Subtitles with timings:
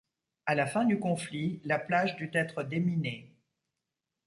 [0.47, 3.31] À la fin du conflit, la plage dut être déminée.